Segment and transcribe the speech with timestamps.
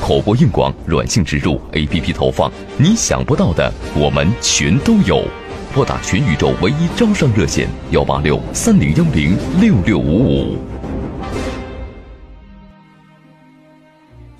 [0.00, 5.24] 口播硬广、软性植入、APP 投放，你想不到的我们全都有。
[5.74, 10.58] 拨打全宇宙唯一招商热线：幺八六三零幺零六六五五。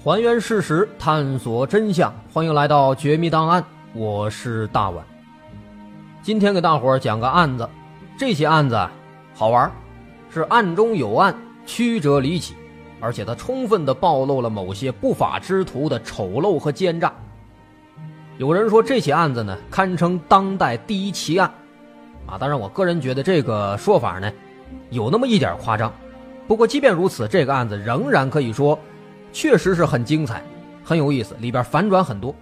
[0.03, 3.61] 还原事实，探索真相，欢迎来到《绝密档案》，
[3.93, 5.05] 我是大碗。
[6.22, 7.69] 今天给大伙儿讲个案子，
[8.16, 8.78] 这些案子
[9.34, 9.71] 好玩，
[10.33, 11.34] 是案中有案，
[11.66, 12.55] 曲折离奇。
[13.01, 17.12] 而且他充分的暴露了某些不法之徒的丑陋和奸诈。
[18.39, 21.51] 有人说这起案子呢，堪称当代第一奇案，
[22.27, 24.31] 啊，当然我个人觉得这个说法呢，
[24.91, 25.93] 有那么一点夸张。
[26.47, 28.79] 不过即便如此，这个案子仍然可以说，
[29.33, 30.43] 确实是很精彩，
[30.84, 32.34] 很有意思，里边反转很多。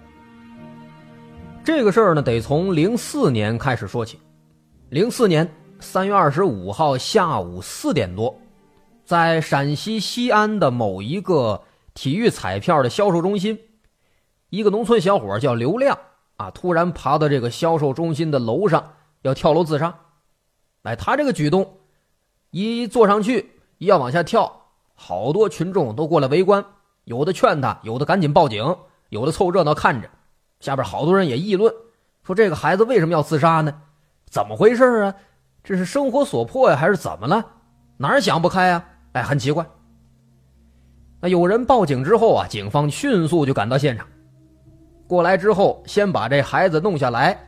[1.63, 4.19] 这个事儿呢，得从零四年开始说起。
[4.91, 5.49] 零四年
[5.81, 8.37] 三月二十五号下午四点多。
[9.05, 11.63] 在陕西西安的某一个
[11.93, 13.59] 体育彩票的销售中心，
[14.49, 15.99] 一个农村小伙叫刘亮
[16.37, 19.95] 啊，突然爬到这个销售中心的楼上，要跳楼自杀。
[20.85, 21.79] 哎，他这个举动
[22.51, 26.65] 一坐上去，一要往下跳，好多群众都过来围观，
[27.05, 28.77] 有的劝他，有的赶紧报警，
[29.11, 30.09] 有的凑热闹看着。
[30.61, 31.75] 下边好多人也议论，
[32.23, 33.83] 说这个孩子为什么要自杀呢？
[34.31, 35.15] 怎么回事啊？
[35.63, 37.45] 这是生活所迫呀，还是怎么了？
[37.99, 38.85] 哪儿想不开啊？
[39.15, 39.67] 哎，很奇怪。
[41.21, 44.07] 那有人报警之后啊，警方迅速就赶到现场。
[45.07, 47.39] 过来之后，先把这孩子弄下来，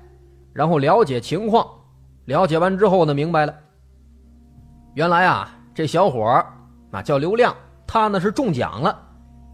[0.53, 1.67] 然后了解情况。
[2.27, 3.55] 了解完之后呢，明白了，
[4.95, 6.25] 原来啊，这小伙
[6.91, 7.55] 啊，叫刘亮，
[7.87, 8.99] 他呢是中奖了，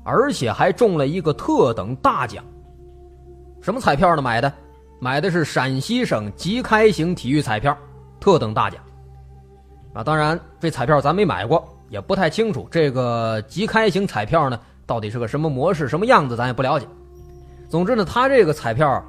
[0.04, 2.42] 而且还中了一个特等大奖。
[3.60, 4.22] 什么彩票呢？
[4.22, 4.52] 买的，
[5.00, 7.76] 买的是陕西省即开型体育彩票，
[8.18, 8.82] 特等大奖。
[9.92, 16.86] 啊，当然这彩票咱没买过，也不太清楚这个即开型彩票呢到底是个什么模式、什么样子，咱也不了解。
[17.68, 19.04] 总之呢，他这个彩票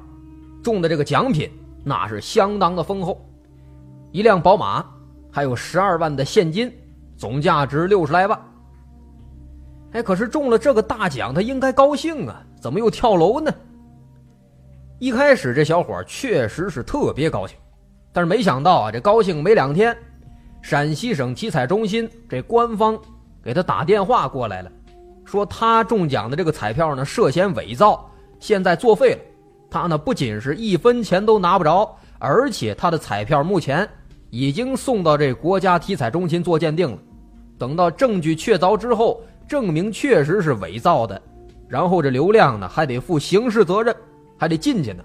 [0.62, 1.50] 中的这个奖品
[1.82, 3.18] 那是相当的丰厚，
[4.12, 4.84] 一辆宝马，
[5.30, 6.70] 还有十二万的现金，
[7.16, 8.38] 总价值六十来万。
[9.92, 13.50] 哎，可是中了这个大奖，他应该高兴啊，怎么又跳楼呢？
[14.98, 17.56] 一开始这小伙确实是特别高兴，
[18.12, 19.96] 但是没想到啊，这高兴没两天。
[20.64, 22.98] 陕西省体彩中心这官方
[23.42, 24.72] 给他打电话过来了，
[25.22, 29.18] 说他中奖的这个彩票呢涉嫌伪造，现在作废了。
[29.68, 33.86] 他呢不仅是一分钱都拿不着，而且他的彩票目前
[34.30, 36.98] 已经送到这国家体彩中心做鉴定了。
[37.58, 41.20] 等到证据确凿之后，证明确实是伪造的，
[41.68, 43.94] 然后这刘亮呢还得负刑事责任，
[44.38, 45.04] 还得进去呢。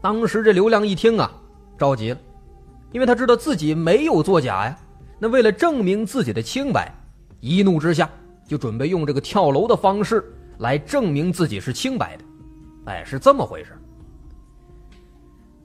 [0.00, 1.30] 当时这刘亮一听啊，
[1.76, 2.18] 着急了。
[2.92, 4.78] 因为他知道自己没有作假呀，
[5.18, 6.90] 那为了证明自己的清白，
[7.40, 8.08] 一怒之下
[8.46, 10.24] 就准备用这个跳楼的方式
[10.58, 12.24] 来证明自己是清白的，
[12.86, 13.76] 哎，是这么回事。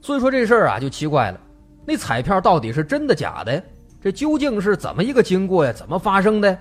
[0.00, 1.40] 所以说这事儿啊就奇怪了，
[1.86, 3.62] 那彩票到底是真的假的呀？
[4.00, 5.72] 这究竟是怎么一个经过呀？
[5.72, 6.58] 怎么发生的呀？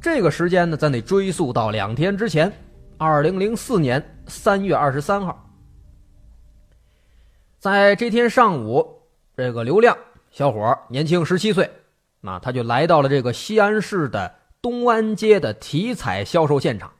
[0.00, 2.52] 这个时间呢，咱得追溯到两天之前，
[2.98, 5.48] 二零零四年三月二十三号，
[7.58, 8.97] 在这天上午。
[9.38, 9.96] 这个刘亮
[10.32, 11.70] 小伙年轻十七岁，
[12.20, 16.90] 那他就来到了这个西安市的东安街的体彩销售现场，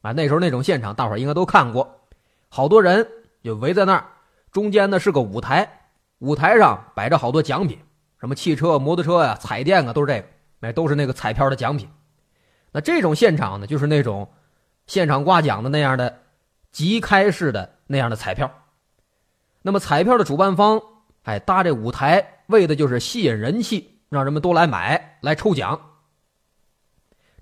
[0.00, 2.00] 啊，那时候那种现场大伙应该都看过，
[2.48, 3.06] 好多人
[3.42, 4.06] 就围在那儿，
[4.50, 5.90] 中间呢是个舞台，
[6.20, 7.78] 舞台上摆着好多奖品，
[8.18, 10.26] 什么汽车、摩托车呀、彩电啊，都是这个，
[10.60, 11.86] 那都是那个彩票的奖品。
[12.72, 14.32] 那这种现场呢，就是那种
[14.86, 16.20] 现场刮奖的那样的
[16.72, 18.50] 即开式的那样的彩票。
[19.60, 20.80] 那么彩票的主办方。
[21.24, 25.80] 哎，搭这舞台为的就是吸引人气，让人们都来买来抽奖。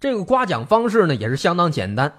[0.00, 2.12] 这个刮奖方式呢也是相当简单，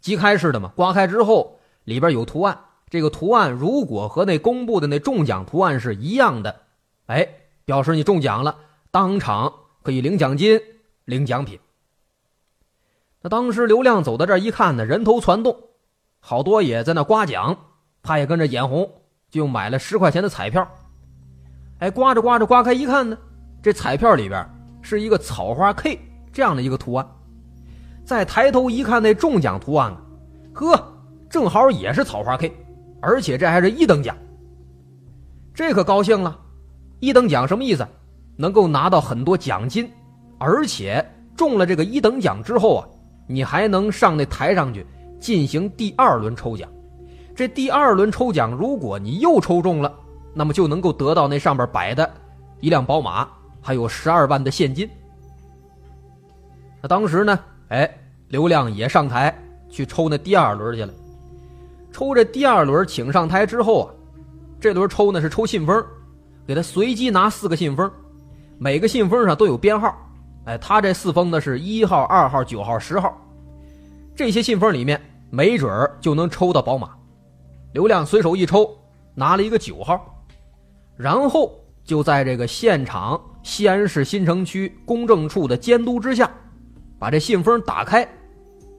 [0.00, 0.72] 即开式的嘛。
[0.74, 6.62] 刮开之后里边有图案，这个图案如果和那公布的那中奖图案是一样的，
[7.06, 7.28] 哎，
[7.64, 8.56] 表示你中奖了，
[8.90, 10.60] 当场可以领奖金、
[11.04, 11.58] 领奖品。
[13.20, 15.56] 那当时刘亮走到这儿一看呢，人头攒动，
[16.20, 17.56] 好多也在那刮奖，
[18.02, 20.68] 他也跟着眼红，就买了十块钱的彩票。
[21.78, 23.16] 哎，刮着刮着，刮开一看呢，
[23.62, 24.44] 这彩票里边
[24.82, 25.98] 是一个草花 K
[26.32, 27.06] 这样的一个图案。
[28.04, 29.96] 再抬头一看，那中奖图案，
[30.52, 30.82] 呵，
[31.30, 32.52] 正好也是草花 K，
[33.00, 34.16] 而且这还是一等奖。
[35.54, 36.36] 这可高兴了，
[36.98, 37.86] 一等奖什么意思？
[38.36, 39.88] 能够拿到很多奖金，
[40.38, 41.04] 而且
[41.36, 42.88] 中了这个一等奖之后啊，
[43.28, 44.84] 你还能上那台上去
[45.20, 46.68] 进行第二轮抽奖。
[47.36, 49.94] 这第二轮抽奖，如果你又抽中了。
[50.34, 52.08] 那么就能够得到那上边摆的
[52.60, 53.28] 一辆宝马，
[53.60, 54.88] 还有十二万的现金。
[56.80, 57.38] 那当时呢，
[57.68, 57.92] 哎，
[58.28, 59.36] 刘亮也上台
[59.68, 60.92] 去抽那第二轮去了。
[61.90, 63.90] 抽这第二轮，请上台之后啊，
[64.60, 65.84] 这轮抽呢是抽信封，
[66.46, 67.90] 给他随机拿四个信封，
[68.58, 69.96] 每个信封上都有编号。
[70.44, 73.16] 哎，他这四封呢是一号、二号、九号、十号，
[74.14, 76.90] 这些信封里面没准就能抽到宝马。
[77.72, 78.70] 刘亮随手一抽，
[79.14, 80.17] 拿了一个九号。
[80.98, 81.52] 然后
[81.84, 86.28] 就在这个现场西安市新城区公证处的监督之下，
[86.98, 88.06] 把这信封打开，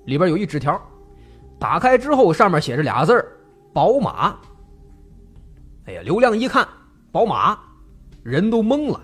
[0.03, 0.79] 里边有一纸条。
[1.57, 3.25] 打开之后，上面写着俩字
[3.73, 4.35] 宝马。”
[5.87, 6.67] 哎呀，刘亮一看
[7.09, 7.57] 宝马，
[8.21, 8.99] 人都懵了，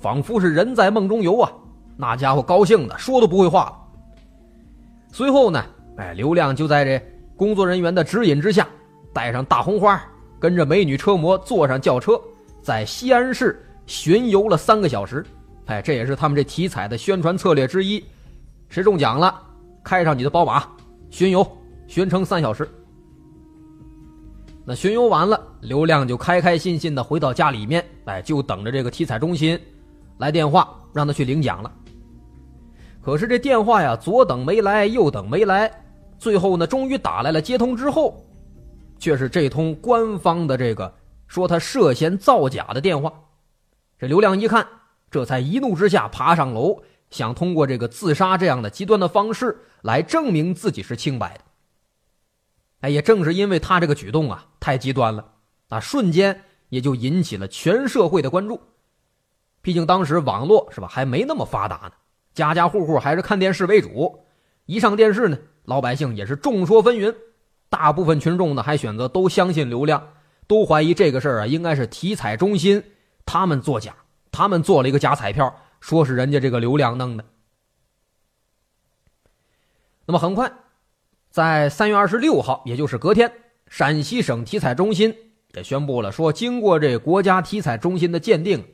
[0.00, 1.52] 仿佛是人在梦中游啊！
[1.96, 3.76] 那家伙高兴的说都不会话了。
[5.12, 5.62] 随后呢，
[5.96, 7.04] 哎，刘亮就在这
[7.36, 8.66] 工作人员的指引之下，
[9.12, 10.00] 带上大红花，
[10.38, 12.18] 跟着美女车模坐上轿车。
[12.62, 15.24] 在西安市巡游了三个小时，
[15.66, 18.02] 哎，这也是他们这体彩的宣传策略之一。
[18.68, 19.40] 谁中奖了，
[19.82, 20.64] 开上你的宝马，
[21.10, 21.46] 巡游
[21.86, 22.68] 巡程三小时。
[24.64, 29.58] 那巡游完了，刘亮就开开心心的回到家里面，哎，就等着这个体彩中心
[30.18, 31.72] 来电话，让他去领奖了。
[33.02, 35.68] 可是这电话呀，左等没来，右等没来，
[36.18, 37.40] 最后呢，终于打来了。
[37.40, 38.22] 接通之后，
[38.98, 40.92] 却是这通官方的这个。
[41.30, 43.12] 说他涉嫌造假的电话，
[44.00, 44.66] 这刘亮一看，
[45.12, 51.44] 这才一怒之下爬上楼，想通过这个自杀这样的极端的方式来证明自己是清白的。
[52.80, 55.24] 哎，也正是因为他这个举动啊太极端了，
[55.68, 58.60] 啊，瞬间也就引起了全社会的关注。
[59.62, 61.92] 毕竟当时网络是吧还没那么发达呢，
[62.34, 64.26] 家家户户还是看电视为主。
[64.66, 67.14] 一上电视呢，老百姓也是众说纷纭，
[67.68, 70.04] 大部分群众呢还选择都相信刘亮，
[70.50, 72.82] 都怀疑这个事儿啊应该是体彩中心
[73.24, 73.94] 他们作假，
[74.32, 77.24] 他们做了一个假彩票，说是人家这个刘亮弄的。
[80.06, 80.52] 那么很快，
[81.30, 83.32] 在三月二十六号，也就是隔天，
[83.68, 85.14] 陕西省体彩中心
[85.52, 88.64] 也宣布了，说经过这国家体彩中心的鉴定，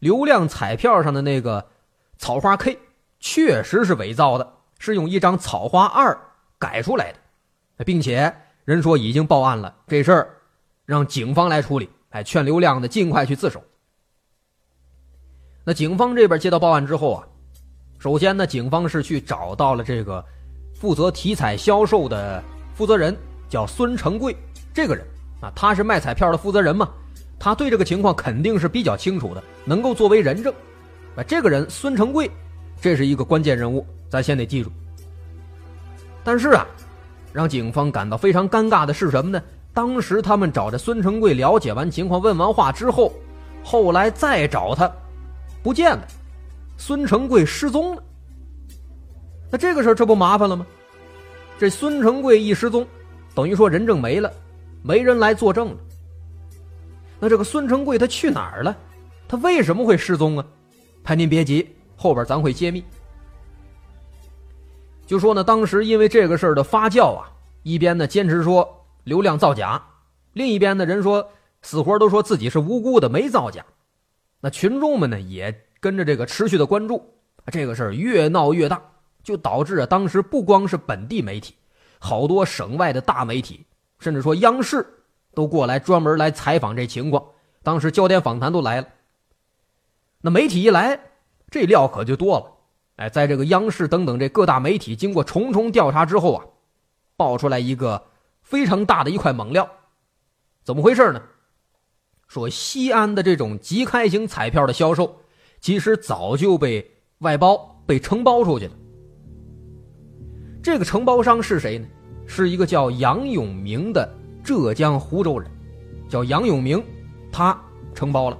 [0.00, 1.70] 刘亮彩票上的那个
[2.18, 2.78] 草花 K
[3.18, 4.52] 确实是伪造的。
[4.78, 6.14] 是用一张草花二
[6.58, 7.10] 改出来
[7.78, 10.30] 的，并且人说已经报案了，这事儿
[10.86, 11.90] 让警方来处理。
[12.10, 13.62] 哎，劝刘亮呢尽快去自首。
[15.64, 17.26] 那警方这边接到报案之后啊，
[17.98, 20.24] 首先呢，警方是去找到了这个
[20.74, 23.14] 负责体彩销售的负责人，
[23.48, 24.34] 叫孙成贵
[24.72, 25.04] 这个人
[25.40, 26.88] 啊，他是卖彩票的负责人嘛，
[27.38, 30.54] 他对这个情况肯定是比较清楚的，能够作为人证。
[31.16, 32.30] 啊，这个人孙成贵，
[32.80, 33.84] 这是一个关键人物。
[34.08, 34.70] 咱先得记住。
[36.22, 36.64] 但是啊，
[37.32, 39.42] 让警方感到非常尴尬的是什么呢？
[39.76, 43.12] 当时他们找着孙成贵了解完情况、问完话之后，
[43.62, 44.90] 后来再找他，
[45.62, 46.02] 不见了，
[46.78, 48.02] 孙成贵失踪了。
[49.50, 50.66] 那这个事儿这不麻烦了吗？
[51.58, 52.86] 这孙成贵一失踪，
[53.34, 54.32] 等于说人证没了，
[54.82, 55.76] 没人来作证了。
[57.20, 58.74] 那这个孙成贵他去哪儿了？
[59.28, 60.46] 他为什么会失踪啊？
[61.04, 62.82] 派您别急，后边咱会揭秘。
[65.06, 67.28] 就说呢，当时因为这个事儿的发酵啊，
[67.62, 68.66] 一边呢坚持说
[69.06, 69.80] 刘亮造假，
[70.32, 71.30] 另一边呢人说
[71.62, 73.64] 死活都说自己是无辜的，没造假。
[74.40, 77.14] 那群众们呢也跟着这个持续的关注，
[77.52, 78.82] 这个事儿越闹越大，
[79.22, 81.54] 就导致啊当时不光是本地媒体，
[82.00, 83.64] 好多省外的大媒体，
[84.00, 84.84] 甚至说央视
[85.34, 87.24] 都过来专门来采访这情况。
[87.62, 88.88] 当时焦点访谈都来了，
[90.20, 90.98] 那媒体一来，
[91.48, 92.46] 这料可就多了。
[92.96, 96.44] 哎，在这个央视等等这各大媒体经过重重调查之后啊，
[97.16, 98.02] 爆出来一个
[98.46, 99.68] 非常大的一块猛料，
[100.62, 101.20] 怎么回事呢？
[102.28, 105.18] 说西安的这种即开型彩票的销售，
[105.60, 106.88] 其实早就被
[107.18, 108.72] 外包、被承包出去了。
[110.62, 111.88] 这个承包商是谁呢？
[112.24, 114.08] 是一个叫杨永明的
[114.44, 115.50] 浙江湖州人，
[116.08, 116.80] 叫杨永明，
[117.32, 117.60] 他
[117.94, 118.38] 承包了。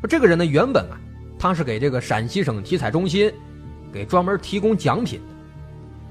[0.00, 0.98] 说这个人呢，原本啊，
[1.38, 3.30] 他是给这个陕西省体彩中心。
[3.92, 5.34] 给专门提供奖品的，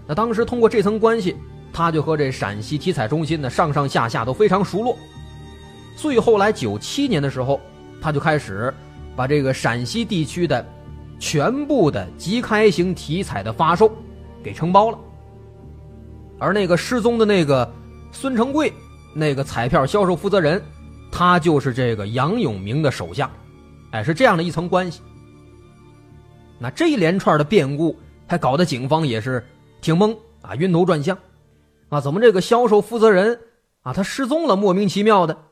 [0.09, 1.35] 那当时通过这层关系，
[1.73, 4.97] 他就和这陕西体彩中心呢上上下下都非常熟络。
[5.95, 7.59] 所以后来九七年的时候，
[8.01, 8.73] 他就开始
[9.15, 10.65] 把这个陕西地区的
[11.19, 13.91] 全部的即开型体彩的发售
[14.43, 14.97] 给承包了。
[16.39, 17.71] 而那个失踪的那个
[18.11, 18.73] 孙成贵，
[19.13, 20.59] 那个彩票销售负责人，
[21.11, 23.29] 他就是这个杨永明的手下，
[23.91, 25.01] 哎，是这样的一层关系。
[26.57, 29.45] 那这一连串的变故，还搞得警方也是
[29.81, 31.15] 挺懵啊，晕头转向，
[31.91, 33.41] 啊，怎么这个销售负责人
[33.81, 35.43] 啊，他失踪了，莫名其妙的。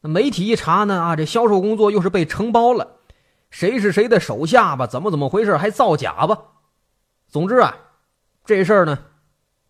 [0.00, 2.96] 那媒体一查呢，啊，这销售工作又是被承包了，
[3.50, 4.86] 谁是谁的手下吧？
[4.86, 5.58] 怎么怎么回事？
[5.58, 6.38] 还造假吧？
[7.28, 7.76] 总之啊，
[8.46, 8.98] 这事儿呢，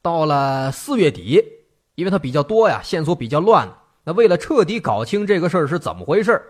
[0.00, 1.43] 到了四月底，
[1.97, 3.69] 因为它比较多呀，线索比较乱，
[4.05, 6.40] 那为了彻底搞清这个事儿是怎么回事，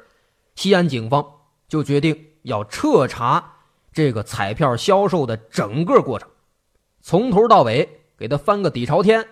[0.56, 1.24] 西安警方
[1.68, 3.54] 就决定要彻查。
[3.90, 6.28] 这个彩票销售的整个过程，
[7.00, 9.26] 从头到尾给他翻个底朝天，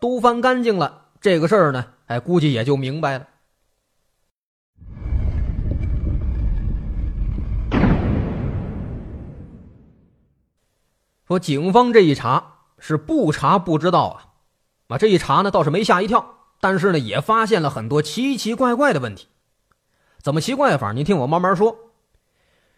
[0.00, 1.08] 都翻干净了。
[1.20, 3.26] 这个事儿呢，哎，估计也就明白了。
[11.28, 14.16] 说警方这一查是不查不知道啊，
[14.88, 19.28] 啊，这一查呢倒是没吓一跳，但是呢也发现了很多奇奇怪怪的问题。
[20.20, 20.90] 怎么奇怪法？
[20.92, 21.76] 你听我慢慢说。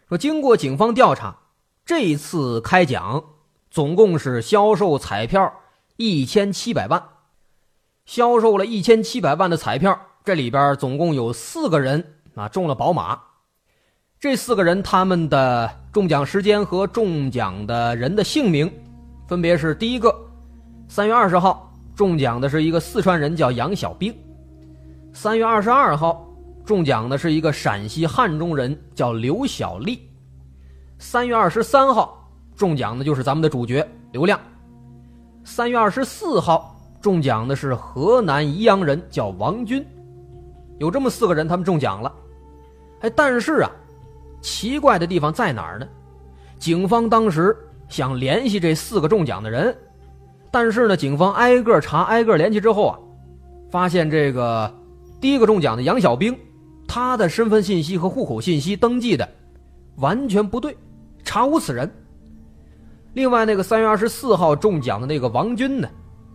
[0.07, 1.37] 说经过警方调查，
[1.83, 3.23] 这次开奖
[3.71, 5.61] 总共是销售彩票
[5.95, 7.03] 一千七百万，
[8.05, 12.03] 销售了一千七百万的彩票，这里边总共有四个人
[12.35, 13.19] 啊中了宝马。
[14.19, 18.71] 这四个人他们的中奖时间和中奖的人的姓名，
[19.27, 20.13] 分别是：第一个，
[20.87, 24.13] 三月二十号中奖的是一个四川人叫杨小兵；
[25.11, 26.29] 三月二十二号。
[26.65, 29.99] 中奖的是一个陕西汉中人，叫刘小丽。
[30.97, 34.39] 三月二十三号中奖的就是咱们的主角刘亮。
[35.43, 36.72] 三月二十四号
[37.03, 39.85] 中奖的是河南宜阳人，叫王军。
[40.79, 42.09] 有这么四个人，他们中奖了。
[43.01, 43.69] 哎，但是啊，
[44.41, 45.85] 奇怪的地方在哪儿呢？
[46.57, 47.53] 警方当时
[47.89, 49.75] 想联系这四个中奖的人，
[50.49, 52.97] 但是呢，警方挨个查、挨个联系之后啊，
[53.69, 54.73] 发现这个
[55.19, 56.33] 第一个中奖的杨小兵。
[56.87, 59.27] 他的身份信息和户口信息登记的，
[59.97, 60.77] 完全不对，
[61.25, 61.91] 查无此人。
[63.13, 65.89] 另外，那个三月二十四号中奖的那个王军呢，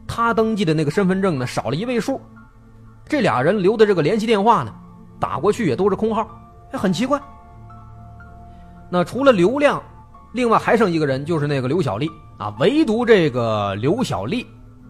[0.09, 2.21] 他登记的那个身份证呢少了一位数，
[3.07, 4.75] 这俩人留的这个联系电话呢，
[5.21, 6.27] 打过去也都是空号，
[6.73, 7.21] 哎，很奇怪。
[8.91, 9.81] 那除了刘亮，
[10.33, 14.47] 另外还剩一个人，就是那个刘小丽啊，唯独这个刘小丽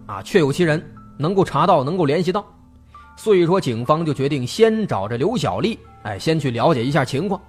[0.07, 0.81] 啊，确有其人，
[1.19, 2.47] 能够查到，能够联系到。
[3.17, 7.41] 所以说，警方就决定先找着刘小丽，哎，先去了解一下情况。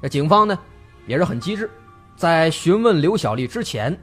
[0.00, 0.56] 那警方呢，
[1.08, 1.68] 也是很机智，
[2.14, 3.98] 在询问刘小丽之前，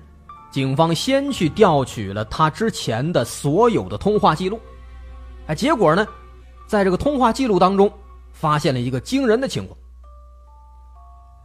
[0.52, 4.60] 警方先去调取了他之前的所有的通话记录，
[5.48, 6.08] 哎，结果呢，
[6.66, 7.92] 在这个通话记录当中，
[8.32, 9.78] 发现了一个惊人的情况。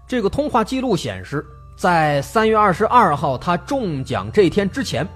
[0.07, 1.45] 这个通话记录显示，
[1.77, 5.07] 在三月二十二号他中奖这天之前，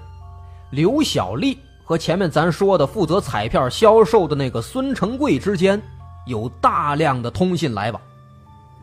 [0.71, 1.57] 刘小丽。
[1.87, 5.81] 和前面咱说的负责彩票销售的那个孙成贵之间
[6.25, 8.01] 有大量的通信来往，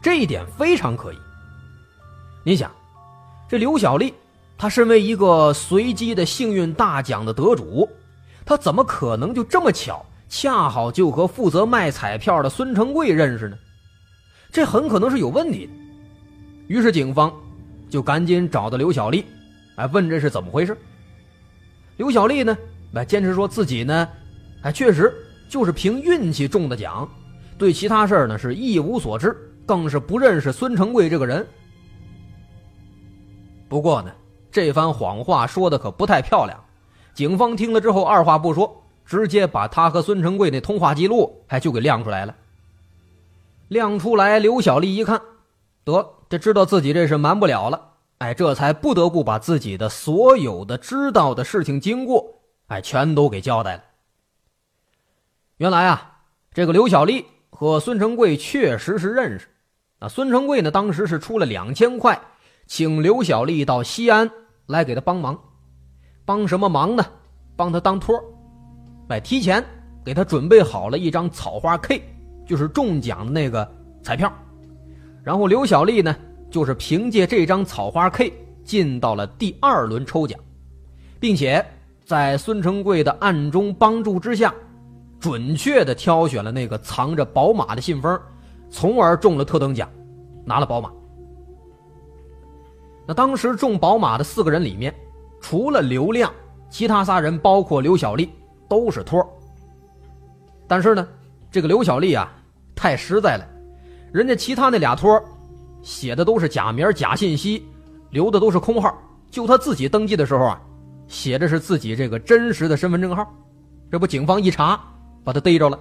[0.01, 1.19] 这一点非常可疑。
[2.43, 2.71] 你想，
[3.47, 4.15] 这刘小丽，
[4.57, 7.89] 他身为一个随机的幸运大奖的得主，
[8.45, 13.57] 他怎么可能就这么巧，恰好就和负责卖彩票的孙成贵认识呢？
[14.53, 15.73] 这很可能是有问题的。
[16.69, 17.33] 于是警方
[17.91, 19.25] 就赶紧找到刘小丽，
[19.77, 20.77] 哎，问这是怎么回事。
[21.97, 22.57] 刘小丽呢？
[22.95, 24.09] 哎坚持说自己呢，
[24.63, 25.13] 哎，确实
[25.49, 27.09] 就是凭运气中的奖，
[27.59, 31.45] 对其他事儿呢是一无所知，更是不认识孙成贵这个人。
[33.69, 34.13] 不过呢，
[34.55, 36.65] 这番谎话说的可不太漂亮，
[37.13, 42.37] 警方听了之后二话不说，直接把他和孙成贵那通话记录还就给亮出来了。
[43.67, 45.21] 亮出来，刘小丽一看，
[45.83, 52.25] 得这知道自己这是瞒不了了，哎，这才不得不把自己的所有的知道的事情经过。
[52.69, 53.83] 哎，全都给交代了。
[55.57, 56.19] 原来啊，
[56.53, 59.49] 这个刘小丽和孙成贵确实是认识。
[59.99, 62.21] 啊，孙成贵呢，当时是出了两千块，
[62.69, 64.31] 请刘小丽到西安
[64.67, 65.39] 来给他帮忙。
[66.25, 67.05] 帮什么忙呢？
[67.57, 68.19] 帮他当托
[69.09, 69.65] 哎，提前
[70.05, 72.03] 给他准备好了一张草花 K，
[72.47, 73.71] 就是中奖的那个
[74.03, 74.33] 彩票。
[75.23, 76.15] 然后刘小丽呢，
[76.51, 78.33] 就是凭借这张草花 K
[78.65, 80.39] 进到了第二轮抽奖，
[81.21, 81.65] 并且。
[82.07, 84.53] 在孙成贵的暗中帮助之下，
[85.19, 88.21] 准确的挑选了那个藏着宝马的信封，
[88.69, 89.89] 从而中了特等奖，
[90.45, 90.93] 拿了宝马。
[93.07, 94.95] 那当时中宝马的四个人里面，
[95.41, 96.33] 除了刘亮，
[96.71, 98.31] 其他仨人包括刘小丽
[98.69, 99.27] 都是托。
[100.67, 101.07] 但是呢，
[101.51, 102.33] 这个刘小丽啊，
[102.75, 103.47] 太实在了，
[104.13, 105.23] 人家其他那俩托
[105.83, 107.67] 写的都是假名假信息，
[108.11, 108.97] 留的都是空号，
[109.31, 110.61] 就他自己登记的时候啊。
[111.07, 113.31] 写的是自己这个真实的身份证号，
[113.91, 114.81] 这不警方一查，
[115.23, 115.79] 把他逮着了。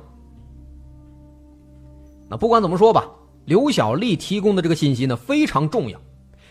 [2.30, 3.06] 那不管怎么说吧，
[3.46, 5.98] 刘小丽提供的这个信息呢非常重要，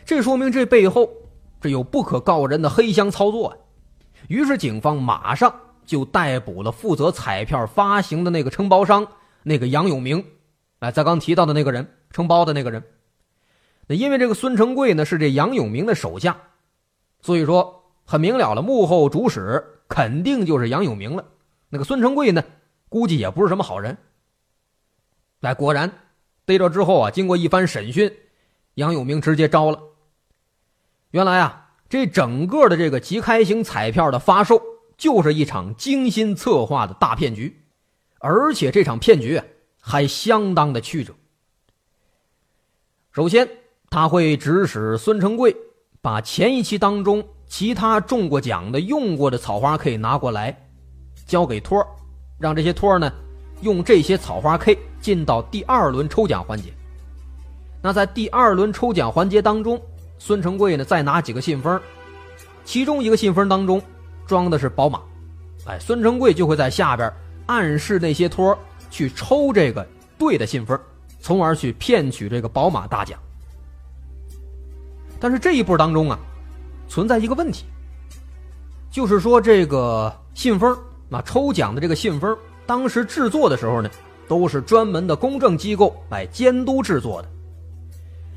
[0.05, 1.11] 这说明这背后
[1.61, 3.57] 这有不可告人的黑箱操作啊。
[4.29, 9.07] 于是警方马上就逮捕了负责彩票发行的那个承包商，
[9.43, 10.25] 那个杨永明，
[10.81, 12.83] 哎，在刚提到的那个人承包的那个人。
[13.87, 16.37] 那因为这个孙成贵呢是这杨永明的手下，
[17.21, 17.79] 所以说。
[18.05, 21.25] 很明了了，幕后主使肯定就是杨永明了。
[21.69, 22.43] 那个孙成贵呢，
[22.89, 23.97] 估计也不是什么好人。
[25.41, 25.91] 哎，果然
[26.45, 28.13] 逮着之后啊，经过一番审讯，
[28.75, 29.81] 杨永明直接招了。
[31.13, 34.61] 原来啊，这整个的这个即开型彩票的发售，
[34.99, 37.63] 就是一场精心策划的大骗局，
[38.19, 39.41] 而且这场骗局
[39.81, 41.15] 还相当的曲折。
[43.13, 43.49] 首先，
[43.89, 45.57] 他会指使孙成贵
[46.01, 47.25] 把前一期当中。
[47.47, 50.71] 其他中过奖的、用过的草花 K 拿过来，
[51.27, 51.87] 交给托儿
[52.39, 53.13] 让这些托儿呢
[53.61, 56.73] 用这些草花 K 进到第二轮抽奖环节。
[57.83, 59.79] 那在第二轮抽奖环节当中，
[60.25, 61.81] 孙成贵呢再拿几个信封，
[62.65, 63.83] 其中一个信封当中
[64.25, 65.01] 装的是宝马，
[65.67, 67.13] 哎，孙成贵就会在下边
[67.47, 68.57] 暗示那些托
[68.89, 69.85] 去抽这个
[70.17, 70.79] 对的信封，
[71.19, 73.19] 从而去骗取这个宝马大奖。
[75.19, 76.17] 但是这一步当中啊。
[76.89, 77.65] 存在一个问题，
[78.91, 80.77] 就是说这个信封
[81.11, 83.91] 啊，抽奖的这个信封，当时制作的时候呢，
[84.29, 87.29] 都是专门的公证机构来监督制作的。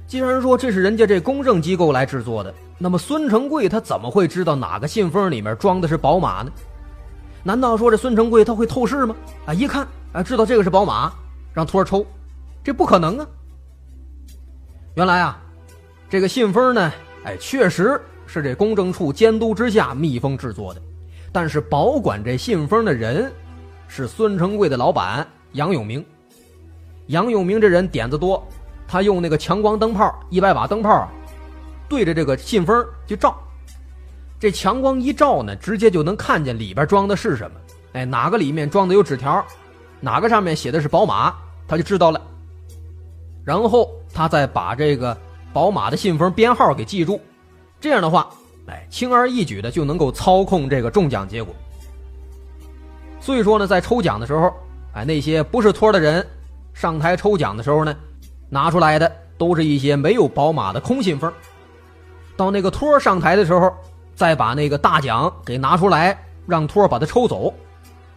[0.07, 6.51] 既然说这是人家这公证机构来制作的，那么孙成贵他怎么会知道哪个信封里面装的是宝马呢？
[7.43, 9.15] 难道说这孙成贵他会透视吗？
[9.45, 11.11] 啊，一看啊，知道这个是宝马，
[11.53, 12.05] 让托儿抽，
[12.63, 13.27] 这不可能啊。
[14.95, 15.41] 原来啊，
[16.09, 16.91] 这个信封呢，
[17.23, 17.99] 哎，确实。
[18.27, 20.81] 是这公证处监督之下密封制作的，
[21.31, 23.31] 但是保管这信封的人
[23.87, 26.03] 是孙成贵的老板杨永明。
[27.05, 28.43] 杨永明这人点子多，
[28.87, 31.09] 他用那个强光灯泡一百瓦灯泡啊，
[31.89, 33.35] 对着这个信封就照。
[34.39, 37.57] 这强光一照呢，直接就能看见里边装的是什么。
[37.93, 39.43] 哎，哪个里面装的有纸条，
[40.01, 41.33] 哪个上面写的是宝马，
[41.67, 42.21] 他就知道了。
[43.43, 45.17] 然后他再把这个
[45.53, 47.19] 宝马的信封编号给记住，
[47.79, 48.29] 这样的话，
[48.67, 51.55] 哎，轻而易举的就能够操控这个中奖结果。
[53.21, 54.53] 所以说呢，在抽奖的时候，
[54.93, 56.25] 哎，那些不是托的人
[56.73, 57.95] 上台抽奖的时候呢，
[58.49, 61.31] 拿出来的都是一些没有宝马的空信封。
[62.37, 63.73] 到那个托上台的时候，
[64.13, 67.53] 再把那个大奖给拿出来，让托把它抽走。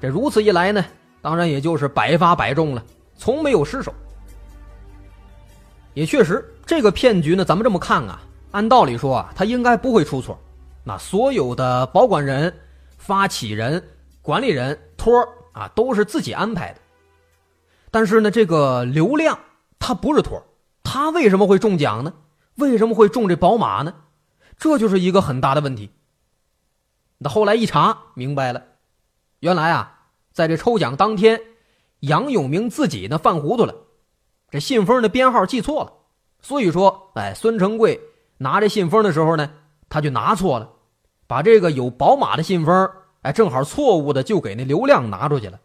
[0.01, 0.85] 这如此一来呢，
[1.23, 2.83] 当然也就是百发百中了，
[3.17, 3.93] 从没有失手。
[5.95, 8.21] 也确实，这个骗局呢，咱们这么看啊，
[8.53, 10.39] 按道理说啊，他应该不会出错。
[10.85, 12.53] 那所有的保管人、
[12.97, 13.83] 发起人、
[14.23, 15.13] 管理人、托
[15.53, 16.79] 啊，都是自己安排的。
[17.91, 19.37] 但是呢，这个刘亮
[19.79, 20.43] 他不是托，
[20.83, 22.13] 他为什么会中奖呢？
[22.57, 23.95] 为什么会中这宝马呢？
[24.57, 25.91] 这就是一个很大的问题。
[27.19, 28.63] 那后来一查明白了。
[29.41, 30.01] 原来啊，
[30.33, 31.41] 在这抽奖当天，
[32.01, 33.75] 杨永明自己呢犯糊涂了，
[34.51, 35.93] 这信封的编号记错了，
[36.41, 38.01] 所以说，哎，孙成贵
[38.39, 39.51] 拿这信封的时候呢，
[39.89, 40.69] 他就拿错了，
[41.29, 42.91] 把这个有宝马的信封，
[43.23, 45.61] 哎，正好错误的就给那刘亮拿出去了，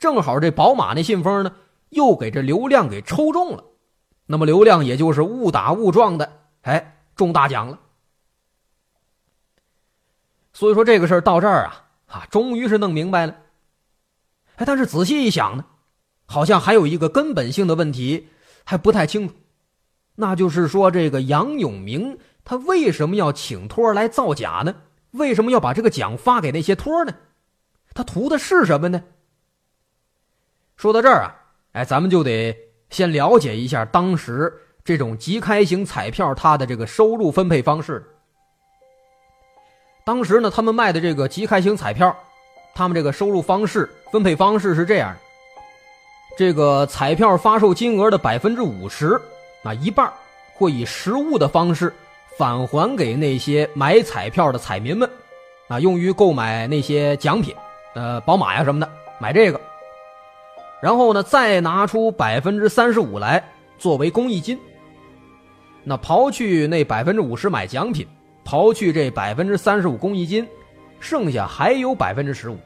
[0.00, 1.52] 正好这宝马那信封呢，
[1.90, 3.64] 又给这刘亮给抽中了，
[4.26, 7.78] 那么刘亮也就是误打误撞的，哎，中大奖了。
[10.52, 11.82] 所以说这个事儿到这儿啊。
[12.06, 13.34] 啊，终于是弄明白了。
[14.54, 15.64] 哎，但是仔细一想呢，
[16.24, 18.28] 好像还有一个根本性的问题
[18.62, 19.34] 还不太清楚，
[20.14, 24.76] 那就是说，这个杨永明他为什么要请托来造假呢？
[25.10, 27.12] 为什么要把这个奖发给那些托呢？
[27.92, 29.02] 他图的是什么呢？
[30.76, 31.34] 说到这儿啊，
[31.76, 32.56] 哎，咱们就得
[32.88, 34.50] 先了解一下当时
[34.82, 38.02] 这种即开型彩票它的这个收入分配方式。
[40.02, 42.16] 当时呢，他们卖的这个即开型彩票，
[42.74, 45.14] 他们这个收入方式分配方式是这样：
[46.38, 49.20] 这个彩票发售金额的百分之五十，
[49.62, 50.10] 啊一半
[50.54, 51.92] 会以实物的方式
[52.38, 55.10] 返还给那些买彩票的彩民们，
[55.68, 57.54] 啊用于购买那些奖品，
[57.94, 59.60] 呃宝马呀什么的，买这个。
[60.80, 63.42] 然后呢，再拿出百分之三十五来
[63.78, 64.58] 作为公益金。
[65.84, 68.06] 那刨去那百分之五十买奖品。
[68.44, 70.46] 刨去这百分之三十五公益金，
[71.00, 72.56] 剩下还有百分之十五。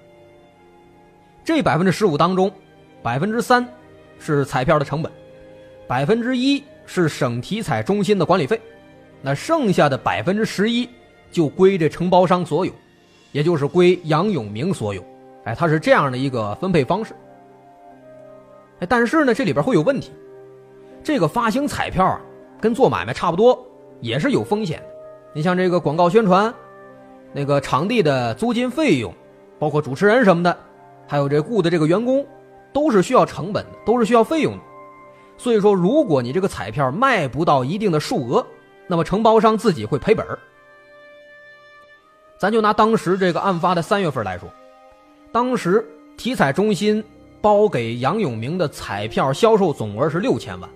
[1.42, 2.52] 这百分之十五当中，
[3.02, 3.66] 百分之三
[4.18, 5.10] 是彩票的成本，
[5.88, 8.60] 百分之一是省体彩中心的管理费，
[9.22, 10.86] 那剩下的百分之十一
[11.32, 12.72] 就归这承包商所有，
[13.32, 15.02] 也就是归杨永明所有。
[15.44, 17.16] 哎，它是这样的一个分配方式。
[18.88, 20.12] 但是呢，这里边会有问题。
[21.02, 22.20] 这个发行彩票啊，
[22.60, 23.58] 跟做买卖差不多，
[24.00, 24.86] 也是有风险的。
[25.32, 26.52] 你像这个广告宣传，
[27.32, 29.14] 那个场地的租金费用，
[29.58, 30.56] 包括主持人什么的，
[31.06, 32.26] 还有这雇的这个员工，
[32.72, 34.60] 都是需要成本的，都是需要费用的。
[35.38, 38.46] 所以说，如果你这个彩票卖不到一定的数额，
[38.86, 40.26] 那么承包商自己会赔本
[42.38, 44.48] 咱就拿当时这个案发的三月份来说，
[45.32, 47.02] 当时体彩中心
[47.40, 50.68] 包给杨永明的彩票销售总额是六千万。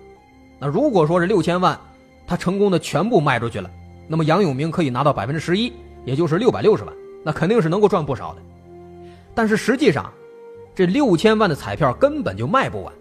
[0.59, 1.79] 那如果说这六千万，
[2.25, 3.69] 他成功的全部卖出去了。
[4.07, 5.71] 那么杨永明可以拿到百分之十一，
[6.05, 8.41] 也就是六百六十万，那肯定是能够赚不少的。
[9.33, 10.11] 但是实际上，
[10.73, 12.93] 这六千万的彩票根本就卖不完。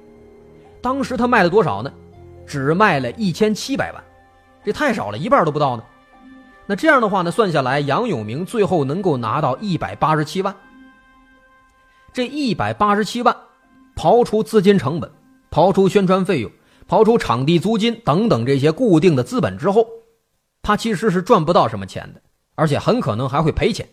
[0.81, 1.92] 当时他卖了多少呢？
[2.46, 4.05] 只卖了一千七百万，
[4.64, 5.85] 这太少了，一半都不到呢。
[6.66, 10.55] 那这样的话呢，算下来，杨永明最后能够拿到一百八十七万。
[12.12, 13.35] 这一百八十七万，
[13.96, 15.11] 刨除资金成本，
[15.50, 16.50] 刨除宣传费用，
[16.88, 19.87] 刨除场地租金等等这些固定的资本之后。
[20.62, 22.22] 他其实是赚不到什么钱的，
[22.54, 23.87] 而且很可能还会赔钱。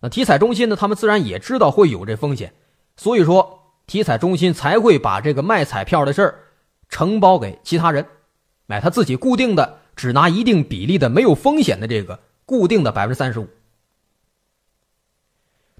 [0.00, 0.76] 那体彩中心呢？
[0.76, 2.54] 他们自然也知道会有这风险，
[2.96, 6.38] 所以说体彩中心才会把这个卖彩票的事儿
[6.88, 8.06] 承包给其他人，
[8.64, 13.46] 买他自己固定的，只拿一定比例的没有风险的这个固定的百分之三十五。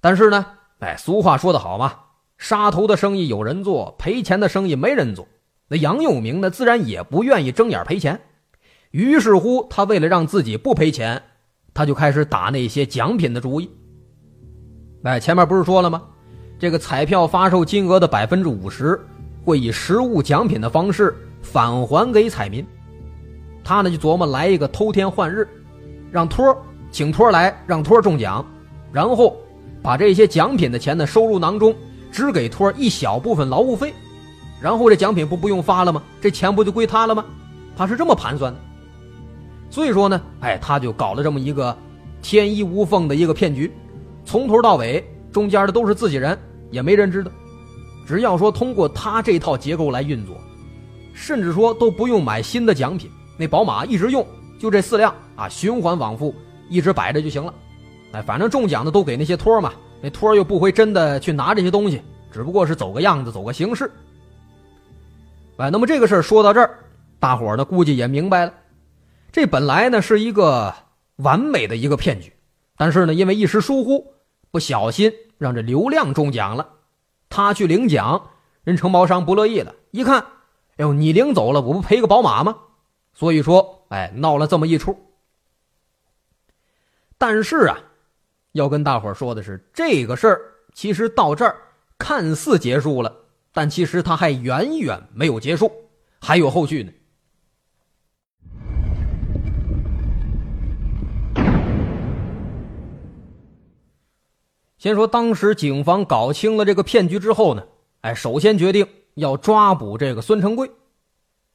[0.02, 0.44] 但是呢，
[0.80, 2.00] 哎，俗话说得好嘛，
[2.38, 5.27] 杀头的生意有人做，赔钱的生意没人做。
[5.68, 8.20] 那杨永明呢，自然也不愿意睁眼赔钱。
[8.90, 11.23] 于是乎，他为了让自己不赔钱，
[11.73, 13.70] 他就开始打那些奖品的主意。
[15.05, 16.03] 哎，前面不是说了吗？
[16.59, 18.99] 这个彩票发售金额的百分之五十
[19.44, 22.64] 会以实物奖品的方式返还给彩民。
[23.64, 25.49] 他呢就琢磨来一个偷天换日，
[26.11, 26.57] 让托
[26.90, 28.44] 请托来，让托中奖，
[28.92, 29.37] 然后
[29.83, 31.75] 把这些奖品的钱呢收入囊中，
[32.14, 33.92] 只给托一小部分劳务费，
[34.61, 36.00] 然后这奖品不不用发了吗？
[36.20, 37.24] 这钱不就归他了吗？
[37.77, 38.61] 他是这么盘算的。
[39.68, 41.77] 所以说呢，哎，他就搞了这么一个
[42.22, 43.72] 天衣无缝的一个骗局，
[44.24, 46.38] 从头到尾中间的都是自己人，
[46.70, 47.33] 也没人知道。
[48.07, 50.37] 只要说通过他这套结构来运作，
[51.14, 54.24] 甚至说都不用买新的奖品，那宝马一直用，
[54.61, 56.33] 就这四辆啊，循环往复，
[56.70, 57.53] 一直摆着就行了。
[58.12, 63.90] 哎，反正中奖的都给那些托嘛，那托儿又不会真的去拿这些东西，只不过是走个样子，走个形式。
[65.57, 66.78] 哎，那么这个事儿说到这儿，
[67.18, 68.52] 大伙儿呢估计也明白了。
[69.33, 70.74] 这本来呢是一个
[71.16, 72.33] 完美的一个骗局，
[72.76, 74.14] 但是呢，因为一时疏忽，
[74.50, 76.68] 不小心让这刘亮中奖了。
[77.28, 78.30] 他去领奖，
[78.62, 80.20] 人承包商不乐意了，一看，
[80.76, 82.57] 哎呦，你领走了，我不赔个宝马吗？
[83.12, 84.96] 所以说，哎，闹了这么一出。
[87.16, 87.78] 但是啊，
[88.55, 90.40] 要跟大伙说的是，这个事儿
[90.73, 91.57] 其实到这儿
[91.99, 93.12] 看似结束了，
[93.53, 95.73] 但其实它还远远没有结束，
[96.21, 96.93] 还有后续呢。
[104.79, 107.64] 先说当时警方搞清了这个骗局之后呢，
[108.03, 110.71] 哎，首先决定要抓捕这个孙成贵。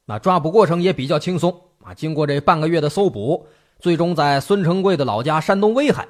[0.04, 3.48] 那抓捕过程也比较轻松啊，经过这半个月的搜捕，
[3.80, 6.06] 最终在孙成贵的老家山东威海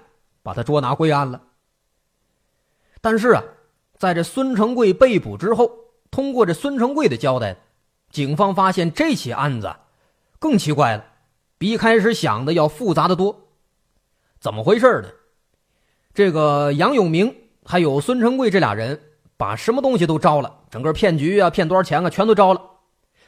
[0.50, 1.40] 把他捉拿归案了。
[3.02, 3.44] 但是啊，
[4.00, 5.70] 在这孙成贵被捕之后，
[6.10, 7.56] 通过这孙成贵的交代，
[8.10, 9.76] 警方发现这起案子
[10.40, 11.06] 更奇怪了，
[11.60, 13.50] 比一开始想的要复杂的多。
[14.40, 15.10] 怎么回事呢？
[16.16, 19.00] 这个杨永明还有孙成贵这俩人，
[19.38, 22.62] 把什么东西都招了，整个骗局啊，骗多少钱啊，全都招了。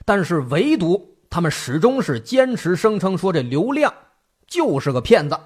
[0.05, 3.93] 但是唯独他们始终是坚持声称说这刘亮
[4.47, 5.37] 就是个骗子，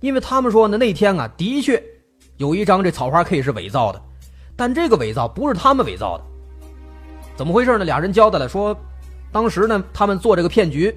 [0.00, 1.82] 因为他们说呢，那天啊，的确
[2.36, 4.02] 有一张这草花 K 是伪造的，
[4.56, 6.24] 但这个伪造不是他们伪造的。
[7.36, 7.84] 怎么回事呢？
[7.84, 8.76] 俩人交代了说，
[9.30, 10.94] 当时呢，他们做这个骗局，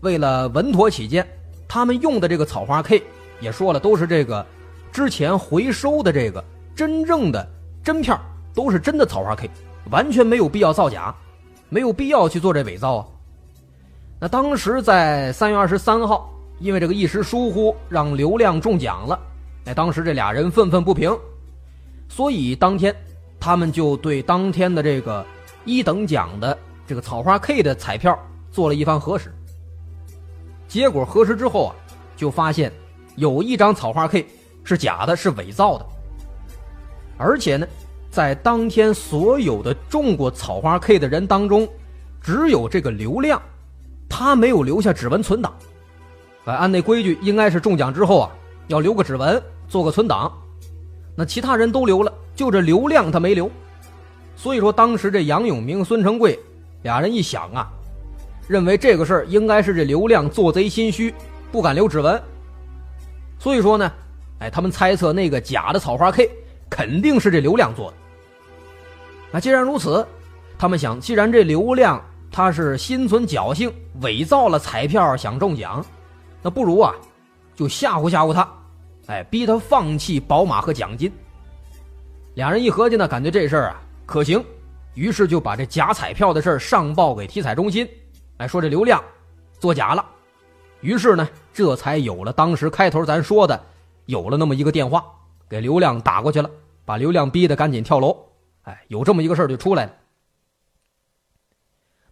[0.00, 1.26] 为了稳妥起见，
[1.66, 3.02] 他们用的这个草花 K
[3.40, 4.44] 也说了，都是这个。
[4.92, 7.48] 之前回收的这个真正的
[7.80, 8.18] 真片
[8.52, 9.48] 都是真的草花 K，
[9.92, 11.14] 完全没有必要造假，
[11.68, 13.06] 没有必要去做这伪造啊。
[14.18, 16.28] 那当时在三月二十三号，
[16.60, 19.18] 因为这个一时疏忽让刘亮中奖了，
[19.64, 21.10] 哎，当时这俩人愤愤不平，
[22.08, 22.94] 所以当天
[23.40, 25.26] 他们就对当天的这个
[25.64, 28.16] 一等奖的这个草花 K 的彩票
[28.52, 29.32] 做了一番核实。
[30.68, 31.74] 结果核实之后啊，
[32.16, 32.70] 就发现
[33.16, 34.24] 有一张草花 K。
[34.62, 35.86] 是假的，是伪造的。
[37.16, 37.66] 而且呢，
[38.10, 41.66] 在当天所有的中过草花 K 的人当中，
[42.20, 43.40] 只有这个刘亮，
[44.06, 45.52] 他没有留下指纹存档。
[46.56, 48.30] 按那规矩，应该是中奖之后啊，
[48.68, 50.32] 要留个指纹，做个存档。
[51.16, 53.50] 那其他人都留了，就这刘亮他没留。
[54.36, 56.38] 所以说，当时这杨永明、孙成贵
[56.82, 57.68] 俩人一想啊，
[58.48, 61.14] 认为这个事儿应该是这刘亮做贼心虚，
[61.52, 62.20] 不敢留指纹。
[63.38, 63.90] 所以说呢。
[64.40, 66.26] 哎，他们猜测那个假的草花 K
[66.70, 67.96] 肯定是这刘亮做的。
[69.30, 70.02] 那既然如此，
[70.58, 75.84] 他们想，既然这刘亮他是心存侥幸，伪造了彩票想中奖，
[76.42, 76.94] 那不如啊，
[77.54, 78.48] 就吓唬吓唬他，
[79.06, 81.12] 哎，逼他放弃宝马和奖金。
[82.34, 84.42] 俩人一合计呢，感觉这事儿啊可行，
[84.94, 87.88] 于是就把这假彩票的事儿上报给体彩中心，
[88.38, 89.02] 哎，说这刘亮
[89.58, 90.04] 作假了。
[90.80, 93.60] 于是呢，这才有了当时开头咱说的。
[94.06, 95.04] 有了那么一个电话，
[95.48, 96.50] 给刘亮打过去了，
[96.84, 98.16] 把刘亮逼得赶紧跳楼。
[98.62, 99.92] 哎，有这么一个事儿就出来了。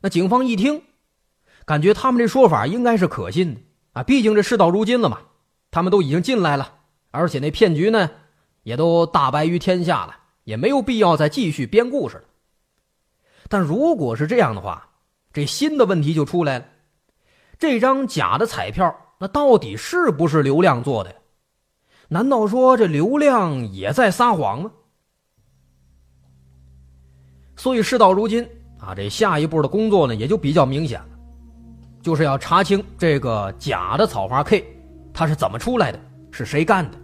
[0.00, 0.80] 那警方一听，
[1.64, 3.60] 感觉他们这说法应该是可信的
[3.98, 5.18] 啊，毕竟这事到如今了嘛，
[5.72, 6.72] 他们都已经进来了，
[7.10, 8.08] 而且那骗局呢
[8.62, 12.22] 也都大白于天下了，也没有必要再继续编故事了。
[13.48, 14.88] 但如果是这样的话，
[15.32, 16.66] 这新的问题就出来了：
[17.58, 21.12] 这张假的彩票，那到底是不是刘亮做的？
[22.06, 24.70] 难道说这刘亮也在撒谎吗？
[27.56, 31.17] 所以事到如今啊，这下一步的工作呢也就比较明显了，
[32.08, 34.64] 就是要查清这个假的草花 K，
[35.12, 36.96] 它是怎么出来的，是谁干的。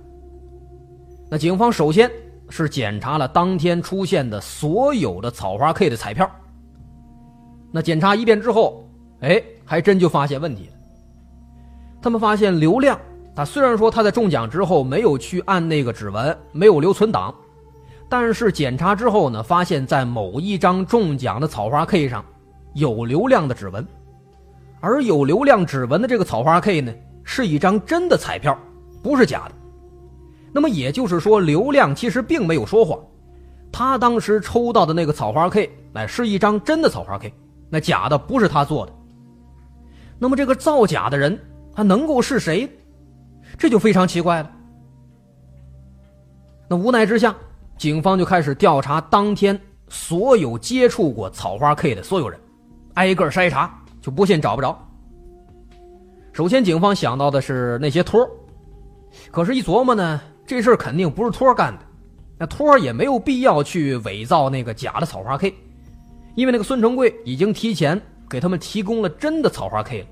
[1.31, 2.11] 那警方首先
[2.49, 6.31] 是检查了当天出现的所有的草花 K 的彩票。
[7.71, 8.89] 那检查一遍之后，
[9.21, 10.73] 哎，还真就发现问题了。
[12.01, 12.99] 他们发现刘亮。
[13.37, 17.35] 他虽然说他在中奖之后没有去按那个指纹，没有留存档，
[18.09, 22.25] 但是检查之后呢，发现在某一张中奖的草花 K 上
[22.73, 23.87] 有刘亮的指纹，
[24.85, 26.93] 而有刘亮指纹的这个草花 K 呢，
[27.25, 28.55] 是一张真的彩票，
[29.03, 29.55] 不是假的。
[30.53, 33.01] 那么也就是说，刘亮其实并没有说谎，
[33.73, 37.33] 他当时抽到的那个草花 K 哎，是一张真的草花 K，
[37.71, 38.93] 那假的不是他做的。
[40.19, 41.39] 那么这个造假的人，
[41.75, 42.69] 他能够是谁？
[43.57, 44.51] 这就非常奇怪了。
[46.69, 47.35] 那无奈之下，
[47.79, 52.39] 警方就开始调查当天所有接触过草花 K 的所有人，
[52.95, 54.79] 挨个筛查，就不信找不着。
[56.35, 58.29] 首先，警方想到的是那些托儿
[59.31, 61.81] 可是，一琢磨呢，这事儿肯定不是托儿干的。
[62.37, 65.55] 那托儿也没有必要去伪造那个假的草花 K，
[66.35, 70.07] 因为那个孙成贵已经提前给他们提供了真的草花 K 了，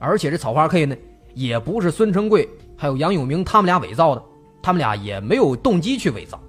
[0.00, 0.96] 而且这草花 K 呢，
[1.34, 4.22] 也不是孙成贵还有杨永明他们俩伪造的，
[4.60, 6.40] 他们俩也没有动机去伪造。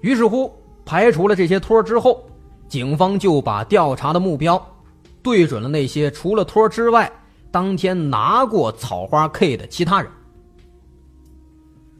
[0.00, 0.50] 于是乎，
[0.86, 2.24] 排除了这些托儿之后，
[2.68, 4.64] 警方就把调查的目标
[5.22, 7.10] 对准了那些除了托之外。
[7.50, 10.10] 当天拿过草花 K 的其他人，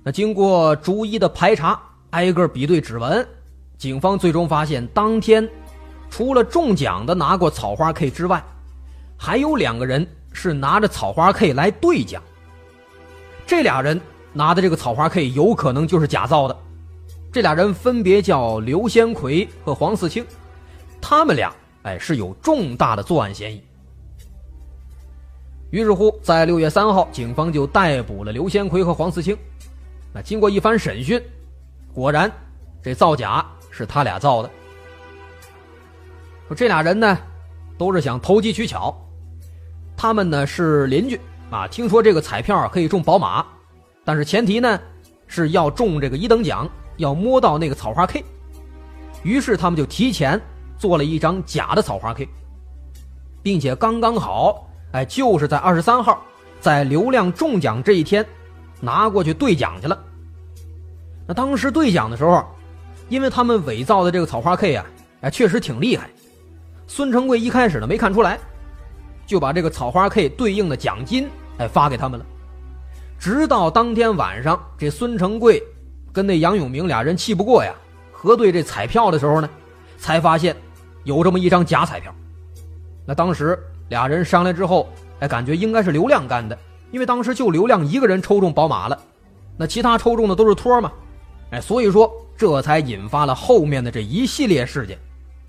[0.05, 3.27] 那经过逐一的排查，挨个比对指纹，
[3.79, 5.49] 警方最终发现，当天
[6.11, 8.45] 除了中奖的拿过草花 K 之外，
[9.17, 12.23] 还有两个人是拿着草花 K 来兑奖。
[13.47, 13.99] 这俩人
[14.35, 16.55] 拿的这个草花 K 有可能就是假造的。
[17.33, 20.25] 这俩人分别叫刘先奎和黄四清，
[21.01, 21.51] 他们俩
[21.83, 23.63] 哎是有重大的作案嫌疑。
[25.71, 29.37] 于是乎，在六月三号，警方就逮捕了刘先奎和黄四清。
[30.15, 31.23] 那经过一番审讯，
[31.93, 32.33] 果然，
[32.83, 34.51] 这造假是他俩造的。
[36.49, 37.19] 说这俩人呢，
[37.77, 38.97] 都是想投机取巧。
[39.95, 43.45] 他们呢是邻居啊，听说这个彩票可以中宝马，
[44.05, 44.81] 但是前提呢
[45.27, 48.25] 是要中这个一等奖，要摸到那个草花 K。
[49.23, 50.41] 于是他们就提前
[50.79, 52.29] 做了一张假的草花 K，
[53.43, 54.65] 并且刚刚好。
[54.93, 56.23] 哎，就是在二十三号，
[56.61, 58.25] 在刘亮中奖这一天，
[58.81, 59.99] 拿过去兑奖去了。
[61.27, 62.43] 那当时兑奖的时候，
[63.11, 64.87] 因为他们伪造的这个草花 K 啊，
[65.21, 66.09] 哎，确实挺厉害。
[66.87, 68.39] 孙成贵一开始呢没看出来，
[69.27, 72.25] 就把这个草花 K 对应的奖金哎发给他们了。
[73.19, 75.63] 直到当天晚上，这孙成贵
[76.15, 77.75] 跟那杨永明俩人气不过呀，
[78.11, 79.51] 核对这彩票的时候呢，
[79.99, 80.57] 才发现
[81.09, 82.15] 有这么一张假彩票。
[83.05, 83.59] 那当时。
[83.89, 84.87] 俩人商量之后，
[85.19, 86.59] 哎，感觉应该是刘亮干的，
[86.91, 89.03] 因为当时就刘亮一个人抽中宝马了，
[89.57, 90.93] 那其他抽中的都是托嘛，
[91.53, 94.99] 哎，所以说这才引发了后面的这一系列事件，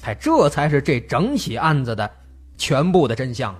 [0.06, 2.10] 哎，这才是这整起案子的
[2.56, 3.54] 全部的真相。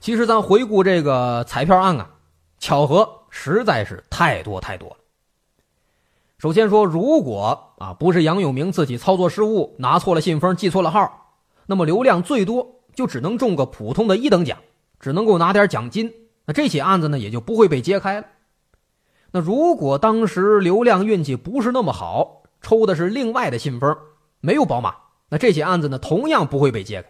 [0.00, 2.10] 其实咱回顾这个彩票案啊，
[2.58, 4.96] 巧合实在是太多太多了。
[6.40, 11.34] 首先说，如果啊不是杨永明自己操作失误，拿错了信封，记错了号。
[11.66, 14.56] 那么刘亮最多就只能中个普通的一等奖，
[14.98, 16.10] 只能够拿点奖金。
[16.46, 18.26] 那这起案子呢也就不会被揭开了。
[19.32, 23.94] 那如果当时刘亮运气不是那么好，抽的是另外的信封，
[24.40, 24.94] 没有宝马，
[25.28, 27.08] 那这起案子呢同样不会被揭开。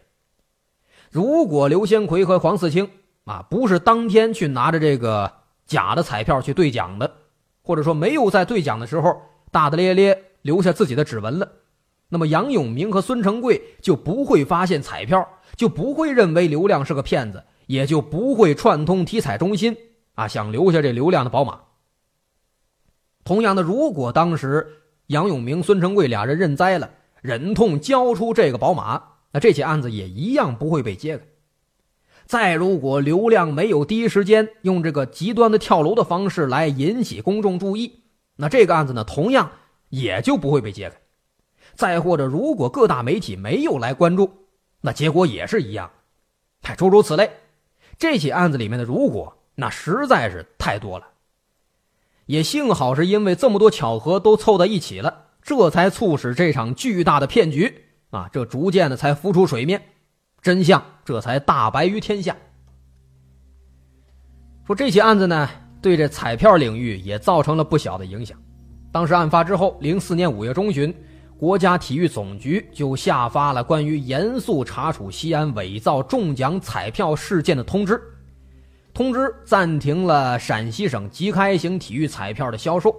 [1.13, 2.91] 如果刘先奎和黄四清
[3.27, 5.33] 啊不是当天去拿着这个
[5.67, 7.15] 假的彩票去兑奖的，
[7.71, 11.49] 或者说没有在兑奖的时候大大咧咧留下自己的指纹了。
[12.09, 19.77] 那么杨永明和孙成贵就不会发现彩票，就不会认为刘亮是个骗子，也就不会串通体彩中心
[20.17, 21.61] 啊，想留下这刘亮的宝马。
[23.23, 24.67] 同样的，如果当时
[25.07, 26.91] 杨永明、孙成贵俩人认栽了，
[27.23, 31.25] 忍痛交出这个宝马，那这起案子也一样不会被揭开。
[32.31, 38.05] 再如果刘亮没有第一时间用这个极端的跳楼的方式来引起公众注意，
[38.37, 39.51] 那这个案子呢，同样
[39.89, 40.97] 也就不会被揭开。
[41.75, 44.31] 再或者，如果各大媒体没有来关注，
[44.83, 45.91] 那结果也是一样。
[46.63, 47.29] 哎，诸如此类，
[47.99, 51.09] 这起案子里面的如果，那实在是太多了。
[52.27, 59.83] 也幸好是因为这么多巧合都凑在一起了，这才促使这场巨大的骗局啊，这逐渐的才浮出水面，
[60.43, 62.37] 真相这才大白于天下。
[64.67, 65.49] 说这起案子呢，
[65.83, 68.39] 对这彩票领域也造成了不小的影响。
[68.93, 70.95] 当时案发之后，零四年五月中旬。
[71.39, 77.99] 国家体育总局就下发了关于严肃查处西安伪造中奖彩票事件的通知，
[78.93, 82.95] 通知暂停了陕西省即开型体育彩票的销售。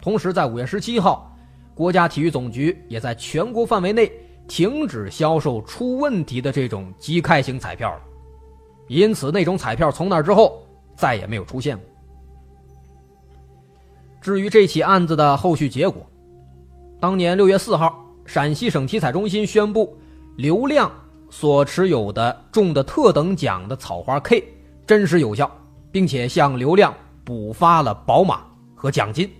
[0.00, 1.30] 同时，在五月十七号，
[1.74, 4.10] 国家体育总局也在全国范围内
[4.46, 8.00] 停止销售出问题的这种即开型彩票了。
[8.88, 10.62] 因此，那种彩票从那之后
[10.94, 11.84] 再也没有出现过。
[14.20, 16.04] 至于这起案子的后续结果，
[17.00, 19.96] 当年六月四号，陕西省体彩中心宣布，
[20.36, 20.90] 刘亮
[21.30, 24.42] 所持有的中的特等奖的草花 K
[24.86, 25.50] 真实有效，
[25.90, 28.40] 并且向刘亮补发了宝马
[28.74, 29.30] 和奖金。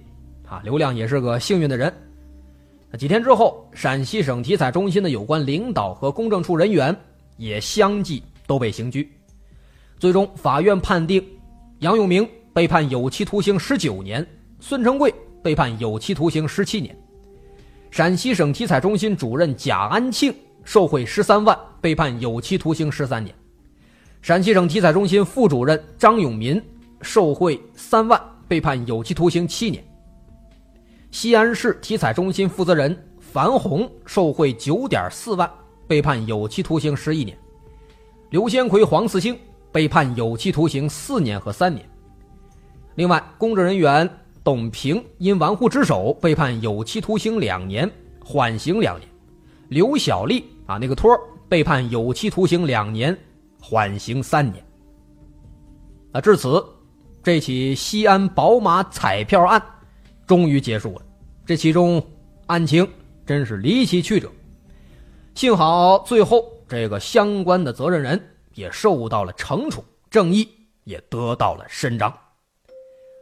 [0.47, 1.93] 啊，刘亮也是个幸运的人。
[2.97, 6.95] 几天之后，陕西省体彩中心的有关领导和公证处人员
[7.37, 9.11] 也相继都被刑拘。
[9.99, 11.25] 最终，法院判定
[11.81, 14.25] 杨永明被判有期徒刑十九年，
[14.61, 16.97] 孙成贵被判有期徒刑十七年。
[17.91, 23.35] 陕西省体彩中心主任贾安庆受贿十三万，被判有期徒刑十三年。
[24.23, 26.63] 陕西省体彩中心副主任张永民
[27.03, 29.85] 受贿三万，被判有期徒刑七年。
[31.15, 35.49] 西安市体彩中心负责人樊红受贿九点四万，
[35.87, 37.39] 被判有期徒刑十一年。
[38.31, 39.39] 刘先奎、黄四星
[39.71, 41.89] 被判有期徒刑四年和三年。
[42.97, 44.11] 另外，公证人员。
[44.43, 47.91] 董平因玩忽职守被判有期徒刑两年，
[48.23, 49.09] 缓刑两年；
[49.69, 51.17] 刘小丽啊，那个托
[51.49, 53.17] 被判有期徒刑两年，
[53.63, 54.63] 缓刑三年。
[56.13, 56.63] 啊至此，
[57.23, 59.63] 这起西安宝马彩票案
[60.27, 61.03] 终于结束了。
[61.47, 62.03] 这其中
[62.47, 62.89] 案情
[63.27, 64.31] 真是离奇曲折，
[65.35, 68.21] 幸好最后这个相关的责任人
[68.55, 70.49] 也受到了惩处，正义
[70.85, 72.13] 也得到了伸张。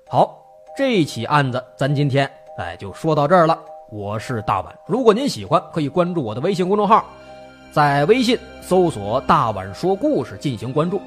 [0.09, 0.39] 好。
[0.75, 2.27] 这起案子，咱今天
[2.57, 3.61] 哎就说到这儿了。
[3.91, 7.05] 我是大碗，如果您喜欢，可以关注我的微信公众号，
[7.71, 10.99] 在微信搜索“大碗说故事”进行关注。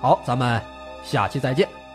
[0.00, 0.60] 好，咱们
[1.04, 1.85] 下期再见。